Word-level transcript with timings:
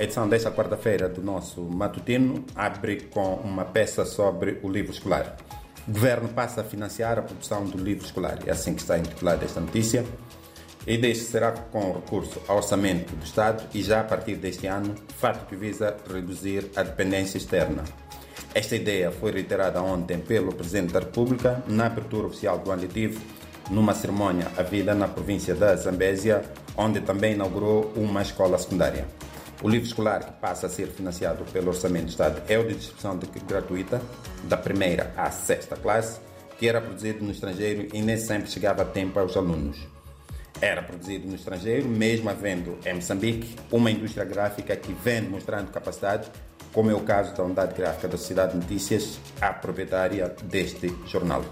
A 0.00 0.02
edição 0.02 0.26
desta 0.26 0.50
quarta-feira 0.50 1.10
do 1.10 1.22
nosso 1.22 1.60
matutino 1.60 2.42
abre 2.54 3.02
com 3.12 3.34
uma 3.34 3.66
peça 3.66 4.06
sobre 4.06 4.58
o 4.62 4.68
livro 4.70 4.92
escolar. 4.92 5.36
O 5.86 5.92
governo 5.92 6.30
passa 6.30 6.62
a 6.62 6.64
financiar 6.64 7.18
a 7.18 7.22
produção 7.22 7.66
do 7.66 7.76
livro 7.76 8.06
escolar. 8.06 8.38
É 8.46 8.50
assim 8.50 8.72
que 8.72 8.80
está 8.80 8.96
intitulada 8.96 9.44
esta 9.44 9.60
notícia. 9.60 10.02
E 10.86 10.96
deste 10.96 11.24
será 11.24 11.52
com 11.52 11.92
recurso 11.92 12.40
ao 12.48 12.56
orçamento 12.56 13.14
do 13.14 13.22
Estado 13.22 13.62
e 13.74 13.82
já 13.82 14.00
a 14.00 14.04
partir 14.04 14.36
deste 14.36 14.66
ano, 14.66 14.94
fato 15.18 15.46
que 15.46 15.54
visa 15.54 15.94
reduzir 16.10 16.70
a 16.76 16.82
dependência 16.82 17.36
externa. 17.36 17.84
Esta 18.54 18.76
ideia 18.76 19.10
foi 19.10 19.32
reiterada 19.32 19.82
ontem 19.82 20.18
pelo 20.18 20.54
Presidente 20.54 20.94
da 20.94 21.00
República 21.00 21.62
na 21.68 21.84
abertura 21.84 22.28
oficial 22.28 22.56
do 22.56 22.70
ano 22.70 22.80
letivo, 22.80 23.20
numa 23.68 23.92
cerimônia 23.92 24.46
havida 24.56 24.94
na 24.94 25.08
província 25.08 25.54
da 25.54 25.76
Zambésia, 25.76 26.42
onde 26.74 27.02
também 27.02 27.34
inaugurou 27.34 27.92
uma 27.94 28.22
escola 28.22 28.56
secundária. 28.56 29.06
O 29.62 29.68
livro 29.68 29.86
escolar 29.86 30.24
que 30.24 30.32
passa 30.40 30.66
a 30.66 30.70
ser 30.70 30.86
financiado 30.86 31.44
pelo 31.52 31.68
Orçamento 31.68 32.06
do 32.06 32.10
Estado 32.10 32.42
é 32.48 32.58
o 32.58 32.66
de 32.66 32.74
distribuição 32.74 33.18
de 33.18 33.26
gratuita, 33.40 34.00
da 34.44 34.56
primeira 34.56 35.12
à 35.14 35.30
sexta 35.30 35.76
classe, 35.76 36.18
que 36.58 36.66
era 36.66 36.80
produzido 36.80 37.22
no 37.22 37.30
estrangeiro 37.30 37.86
e 37.92 38.00
nem 38.00 38.16
sempre 38.16 38.50
chegava 38.50 38.82
a 38.82 38.86
tempo 38.86 39.18
aos 39.18 39.36
alunos. 39.36 39.76
Era 40.62 40.82
produzido 40.82 41.28
no 41.28 41.34
estrangeiro, 41.34 41.86
mesmo 41.86 42.30
havendo 42.30 42.78
em 42.86 42.94
Moçambique 42.94 43.54
uma 43.70 43.90
indústria 43.90 44.24
gráfica 44.24 44.74
que 44.76 44.94
vem 44.94 45.22
demonstrando 45.22 45.70
capacidade, 45.70 46.30
como 46.72 46.90
é 46.90 46.94
o 46.94 47.00
caso 47.00 47.34
da 47.34 47.42
unidade 47.42 47.74
gráfica 47.74 48.08
da 48.08 48.16
Sociedade 48.16 48.52
de 48.52 48.58
Notícias, 48.58 49.18
a 49.42 49.52
proprietária 49.52 50.34
deste 50.44 50.88
jornal. 51.06 51.44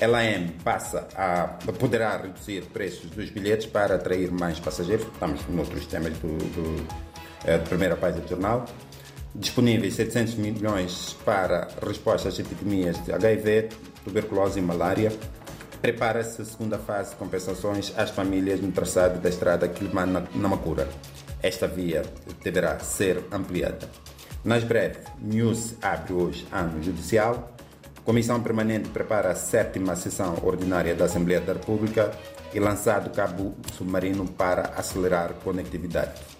LAM 0.00 0.48
passa 0.64 1.06
a 1.14 1.46
poderá 1.78 2.16
reduzir 2.16 2.62
preços 2.72 3.10
dos 3.10 3.28
bilhetes 3.30 3.66
para 3.66 3.96
atrair 3.96 4.32
mais 4.32 4.58
passageiros. 4.58 5.06
Estamos 5.06 5.46
noutros 5.48 5.86
temas 5.86 6.16
do, 6.18 6.38
do, 6.38 7.09
eh, 7.44 7.58
de 7.58 7.68
primeira 7.68 7.96
página 7.96 8.22
do 8.22 8.28
jornal. 8.28 8.66
Disponíveis 9.34 9.94
700 9.94 10.34
milhões 10.34 11.16
para 11.24 11.68
resposta 11.86 12.28
às 12.28 12.38
epidemias 12.38 13.02
de 13.04 13.12
HIV, 13.12 13.68
tuberculose 14.04 14.58
e 14.58 14.62
malária. 14.62 15.12
Prepara-se 15.80 16.42
a 16.42 16.44
segunda 16.44 16.78
fase 16.78 17.10
de 17.10 17.16
compensações 17.16 17.92
às 17.96 18.10
famílias 18.10 18.60
no 18.60 18.70
traçado 18.72 19.18
da 19.18 19.28
estrada 19.28 19.68
Quilman-Namacura. 19.68 20.88
Esta 21.42 21.66
via 21.66 22.02
deverá 22.42 22.78
ser 22.80 23.24
ampliada. 23.32 23.88
Nas 24.44 24.64
breves, 24.64 24.98
News 25.20 25.74
abre 25.80 26.12
hoje 26.12 26.46
ano 26.50 26.82
judicial. 26.82 27.54
Comissão 28.04 28.42
Permanente 28.42 28.88
prepara 28.88 29.30
a 29.30 29.34
sétima 29.34 29.94
sessão 29.94 30.36
ordinária 30.42 30.94
da 30.94 31.04
Assembleia 31.04 31.40
da 31.40 31.52
República 31.52 32.10
e 32.52 32.58
lançado 32.58 33.10
cabo 33.10 33.54
submarino 33.76 34.26
para 34.26 34.72
acelerar 34.76 35.34
conectividade. 35.44 36.39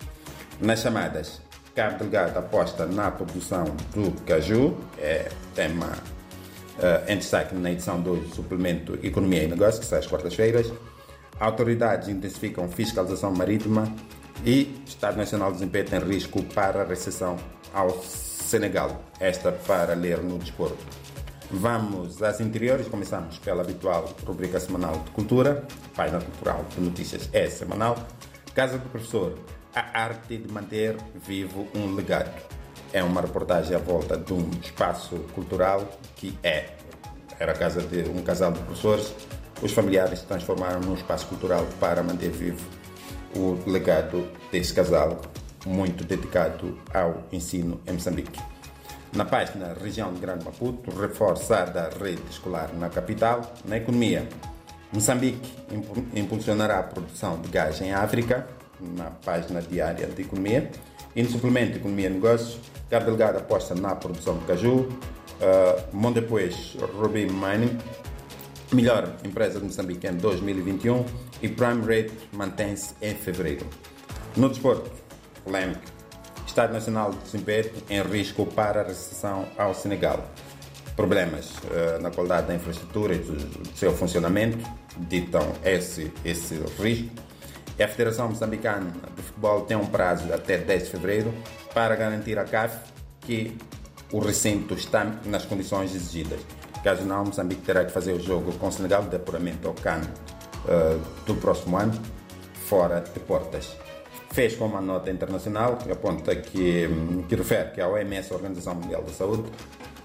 Nas 0.60 0.80
chamadas, 0.80 1.40
Cabo 1.74 2.00
Delgado 2.00 2.38
aposta 2.38 2.84
na 2.84 3.10
produção 3.10 3.64
do 3.94 4.12
caju, 4.26 4.76
é 4.98 5.30
tema 5.54 5.86
uh, 5.86 7.10
em 7.10 7.16
destaque 7.16 7.54
na 7.54 7.72
edição 7.72 7.98
2 7.98 8.28
do 8.28 8.34
suplemento 8.34 8.98
Economia 9.02 9.44
e 9.44 9.48
Negócios, 9.48 9.78
que 9.78 9.86
sai 9.86 10.00
às 10.00 10.06
quartas-feiras. 10.06 10.70
Autoridades 11.38 12.08
intensificam 12.08 12.68
fiscalização 12.68 13.32
marítima 13.32 13.90
e 14.44 14.82
Estado 14.86 15.16
Nacional 15.16 15.50
de 15.50 15.60
Desempenho 15.60 15.86
tem 15.86 16.00
risco 16.00 16.42
para 16.42 16.82
a 16.82 16.84
recessão 16.84 17.38
ao 17.72 18.02
Senegal. 18.02 19.02
Esta 19.18 19.50
para 19.52 19.94
ler 19.94 20.18
no 20.18 20.38
desporto. 20.38 20.76
Vamos 21.50 22.22
às 22.22 22.38
interiores, 22.38 22.86
começamos 22.86 23.38
pela 23.38 23.62
habitual 23.62 24.14
rubrica 24.26 24.60
semanal 24.60 24.98
de 25.06 25.10
cultura, 25.12 25.64
página 25.96 26.20
cultural 26.20 26.66
de 26.68 26.80
notícias 26.82 27.30
é 27.32 27.48
semanal. 27.48 27.96
Casa 28.54 28.76
do 28.76 28.88
Professor, 28.90 29.38
a 29.74 30.02
arte 30.02 30.36
de 30.36 30.52
manter 30.52 30.96
vivo 31.14 31.68
um 31.74 31.94
legado. 31.94 32.30
É 32.92 33.02
uma 33.02 33.20
reportagem 33.20 33.76
à 33.76 33.78
volta 33.78 34.16
de 34.16 34.32
um 34.32 34.50
espaço 34.62 35.16
cultural 35.34 35.88
que 36.16 36.36
é, 36.42 36.70
era 37.38 37.52
a 37.52 37.54
casa 37.54 37.80
de 37.80 38.08
um 38.08 38.22
casal 38.22 38.52
de 38.52 38.60
professores. 38.60 39.14
Os 39.62 39.72
familiares 39.72 40.22
transformaram 40.22 40.80
num 40.80 40.94
espaço 40.94 41.26
cultural 41.26 41.66
para 41.78 42.02
manter 42.02 42.30
vivo 42.30 42.66
o 43.36 43.58
legado 43.70 44.28
desse 44.50 44.74
casal, 44.74 45.20
muito 45.64 46.04
dedicado 46.04 46.78
ao 46.92 47.22
ensino 47.30 47.80
em 47.86 47.92
Moçambique. 47.92 48.40
Na 49.12 49.24
página 49.24 49.74
Região 49.74 50.12
de 50.12 50.20
Grande 50.20 50.44
Maputo, 50.44 50.90
reforçada 50.90 51.82
a 51.82 51.88
rede 52.02 52.22
escolar 52.30 52.70
na 52.74 52.88
capital. 52.88 53.54
Na 53.64 53.76
economia, 53.76 54.28
Moçambique 54.92 55.52
impulsionará 56.14 56.78
a 56.78 56.82
produção 56.82 57.40
de 57.40 57.48
gás 57.48 57.80
em 57.80 57.92
África, 57.92 58.48
na 58.96 59.10
página 59.10 59.60
diária 59.60 60.06
de 60.06 60.22
economia. 60.22 60.70
E 61.14 61.22
no 61.22 61.28
suplemento 61.28 61.76
Economia 61.76 62.06
e 62.06 62.10
Negócios, 62.10 62.58
Cabo 62.88 63.06
Delgado 63.06 63.38
aposta 63.38 63.74
na 63.74 63.94
produção 63.94 64.38
de 64.38 64.44
caju, 64.44 64.76
uh, 64.78 64.88
Mondepois 65.92 66.76
Ruby 66.94 67.26
Mining, 67.26 67.78
melhor 68.72 69.16
empresa 69.24 69.58
de 69.58 69.64
Moçambique 69.64 70.06
em 70.06 70.14
2021 70.14 71.04
e 71.42 71.48
Prime 71.48 71.80
Rate 71.80 72.12
mantém-se 72.32 72.94
em 73.02 73.14
fevereiro. 73.14 73.66
No 74.36 74.48
desporto, 74.48 74.90
polêmico, 75.44 75.80
Estado 76.46 76.72
Nacional 76.72 77.10
de 77.10 77.18
Desempenho 77.18 77.70
em 77.88 78.02
risco 78.02 78.46
para 78.46 78.82
a 78.82 78.84
recessão 78.84 79.46
ao 79.56 79.74
Senegal. 79.74 80.28
Problemas 80.94 81.50
uh, 81.50 82.00
na 82.00 82.10
qualidade 82.10 82.48
da 82.48 82.54
infraestrutura 82.54 83.14
e 83.14 83.18
do, 83.18 83.34
do 83.34 83.76
seu 83.76 83.92
funcionamento 83.92 84.58
ditam 85.08 85.52
esse, 85.64 86.12
esse 86.24 86.60
risco. 86.78 87.29
A 87.82 87.88
Federação 87.88 88.28
Moçambicana 88.28 88.92
de 89.16 89.22
Futebol 89.22 89.62
tem 89.62 89.76
um 89.76 89.86
prazo 89.86 90.32
até 90.32 90.58
10 90.58 90.84
de 90.84 90.90
fevereiro 90.90 91.34
para 91.72 91.96
garantir 91.96 92.38
à 92.38 92.44
CAF 92.44 92.78
que 93.20 93.56
o 94.12 94.18
recinto 94.18 94.74
está 94.74 95.04
nas 95.24 95.44
condições 95.44 95.94
exigidas. 95.94 96.40
Caso 96.84 97.04
não, 97.04 97.24
Moçambique 97.24 97.62
terá 97.62 97.84
que 97.84 97.92
fazer 97.92 98.12
o 98.12 98.20
jogo 98.20 98.52
com 98.58 98.68
o 98.68 98.72
Senegal 98.72 99.04
de 99.04 99.16
apuramento 99.16 99.68
ao 99.68 99.74
CAN 99.74 100.00
uh, 100.00 101.00
do 101.24 101.34
próximo 101.36 101.76
ano, 101.76 101.92
fora 102.66 103.00
de 103.00 103.20
portas 103.20 103.76
fez 104.32 104.54
com 104.54 104.66
uma 104.66 104.80
nota 104.80 105.10
internacional 105.10 105.76
que 105.76 105.90
aponta 105.90 106.34
que, 106.36 106.88
que 107.28 107.34
refere 107.34 107.70
que 107.70 107.80
a 107.80 107.88
OMS, 107.88 108.32
a 108.32 108.36
Organização 108.36 108.74
Mundial 108.74 109.02
da 109.02 109.12
Saúde, 109.12 109.50